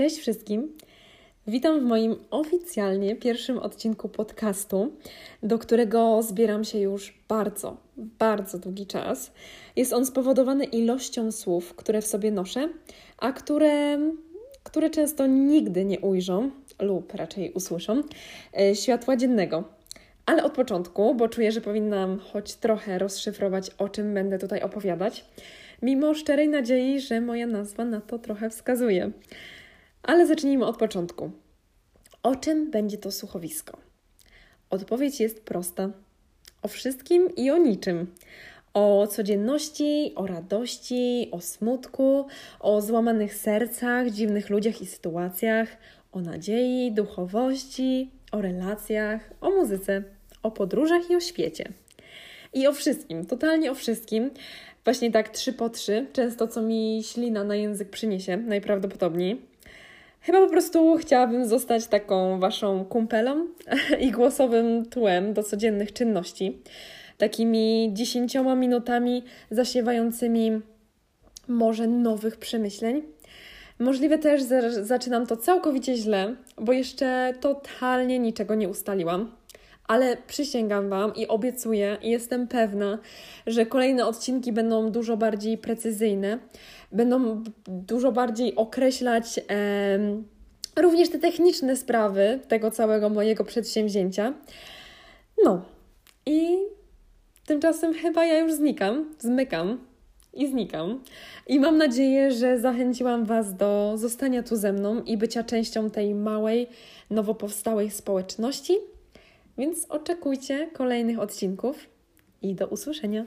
Cześć 0.00 0.18
wszystkim. 0.18 0.76
Witam 1.46 1.80
w 1.80 1.82
moim 1.82 2.16
oficjalnie 2.30 3.16
pierwszym 3.16 3.58
odcinku 3.58 4.08
podcastu, 4.08 4.92
do 5.42 5.58
którego 5.58 6.22
zbieram 6.22 6.64
się 6.64 6.78
już 6.78 7.18
bardzo, 7.28 7.76
bardzo 7.96 8.58
długi 8.58 8.86
czas. 8.86 9.32
Jest 9.76 9.92
on 9.92 10.06
spowodowany 10.06 10.64
ilością 10.64 11.32
słów, 11.32 11.74
które 11.74 12.02
w 12.02 12.06
sobie 12.06 12.30
noszę, 12.30 12.68
a 13.18 13.32
które, 13.32 13.98
które 14.62 14.90
często 14.90 15.26
nigdy 15.26 15.84
nie 15.84 16.00
ujrzą 16.00 16.50
lub 16.82 17.14
raczej 17.14 17.52
usłyszą 17.52 18.02
e, 18.60 18.76
światła 18.76 19.16
dziennego. 19.16 19.64
Ale 20.26 20.44
od 20.44 20.52
początku, 20.52 21.14
bo 21.14 21.28
czuję, 21.28 21.52
że 21.52 21.60
powinnam 21.60 22.18
choć 22.18 22.54
trochę 22.54 22.98
rozszyfrować, 22.98 23.70
o 23.78 23.88
czym 23.88 24.14
będę 24.14 24.38
tutaj 24.38 24.62
opowiadać, 24.62 25.24
mimo 25.82 26.14
szczerej 26.14 26.48
nadziei, 26.48 27.00
że 27.00 27.20
moja 27.20 27.46
nazwa 27.46 27.84
na 27.84 28.00
to 28.00 28.18
trochę 28.18 28.50
wskazuje. 28.50 29.10
Ale 30.02 30.26
zacznijmy 30.26 30.66
od 30.66 30.76
początku. 30.76 31.30
O 32.22 32.36
czym 32.36 32.70
będzie 32.70 32.98
to 32.98 33.10
słuchowisko? 33.10 33.78
Odpowiedź 34.70 35.20
jest 35.20 35.40
prosta. 35.40 35.90
O 36.62 36.68
wszystkim 36.68 37.36
i 37.36 37.50
o 37.50 37.58
niczym. 37.58 38.14
O 38.74 39.06
codzienności, 39.06 40.12
o 40.16 40.26
radości, 40.26 41.28
o 41.30 41.40
smutku, 41.40 42.26
o 42.60 42.80
złamanych 42.80 43.34
sercach, 43.34 44.10
dziwnych 44.10 44.50
ludziach 44.50 44.82
i 44.82 44.86
sytuacjach, 44.86 45.76
o 46.12 46.20
nadziei, 46.20 46.92
duchowości, 46.92 48.10
o 48.32 48.40
relacjach, 48.42 49.30
o 49.40 49.50
muzyce, 49.50 50.02
o 50.42 50.50
podróżach 50.50 51.10
i 51.10 51.16
o 51.16 51.20
świecie. 51.20 51.64
I 52.54 52.66
o 52.66 52.72
wszystkim, 52.72 53.26
totalnie 53.26 53.70
o 53.70 53.74
wszystkim. 53.74 54.30
Właśnie 54.84 55.10
tak 55.10 55.28
trzy 55.28 55.52
po 55.52 55.70
trzy, 55.70 56.06
często 56.12 56.48
co 56.48 56.62
mi 56.62 57.02
ślina 57.04 57.44
na 57.44 57.56
język 57.56 57.90
przyniesie, 57.90 58.36
najprawdopodobniej. 58.36 59.49
Chyba 60.20 60.40
po 60.40 60.50
prostu 60.50 60.96
chciałabym 60.96 61.48
zostać 61.48 61.86
taką 61.86 62.40
waszą 62.40 62.84
kumpelą 62.84 63.46
i 64.06 64.10
głosowym 64.10 64.86
tłem 64.86 65.34
do 65.34 65.42
codziennych 65.42 65.92
czynności. 65.92 66.62
Takimi 67.18 67.90
dziesięcioma 67.92 68.54
minutami 68.54 69.22
zasiewającymi 69.50 70.60
może 71.48 71.86
nowych 71.86 72.36
przemyśleń. 72.36 73.02
Możliwe 73.78 74.18
też, 74.18 74.42
że 74.42 74.84
zaczynam 74.84 75.26
to 75.26 75.36
całkowicie 75.36 75.96
źle, 75.96 76.34
bo 76.56 76.72
jeszcze 76.72 77.34
totalnie 77.40 78.18
niczego 78.18 78.54
nie 78.54 78.68
ustaliłam. 78.68 79.39
Ale 79.90 80.16
przysięgam 80.16 80.88
Wam 80.88 81.14
i 81.14 81.28
obiecuję, 81.28 81.98
i 82.02 82.10
jestem 82.10 82.48
pewna, 82.48 82.98
że 83.46 83.66
kolejne 83.66 84.06
odcinki 84.06 84.52
będą 84.52 84.90
dużo 84.90 85.16
bardziej 85.16 85.58
precyzyjne 85.58 86.38
będą 86.92 87.42
dużo 87.68 88.12
bardziej 88.12 88.56
określać 88.56 89.40
również 90.76 91.08
te 91.08 91.18
techniczne 91.18 91.76
sprawy 91.76 92.40
tego 92.48 92.70
całego 92.70 93.08
mojego 93.08 93.44
przedsięwzięcia. 93.44 94.34
No 95.44 95.62
i 96.26 96.58
tymczasem 97.46 97.94
chyba 97.94 98.24
ja 98.24 98.38
już 98.38 98.52
znikam, 98.52 99.14
zmykam 99.18 99.78
i 100.34 100.48
znikam. 100.48 101.00
I 101.46 101.60
mam 101.60 101.78
nadzieję, 101.78 102.32
że 102.32 102.58
zachęciłam 102.58 103.24
Was 103.24 103.56
do 103.56 103.92
zostania 103.96 104.42
tu 104.42 104.56
ze 104.56 104.72
mną 104.72 105.02
i 105.02 105.16
bycia 105.16 105.44
częścią 105.44 105.90
tej 105.90 106.14
małej, 106.14 106.66
nowo 107.10 107.34
powstałej 107.34 107.90
społeczności. 107.90 108.78
Więc 109.60 109.86
oczekujcie 109.88 110.70
kolejnych 110.72 111.18
odcinków 111.18 111.86
i 112.42 112.54
do 112.54 112.66
usłyszenia. 112.66 113.24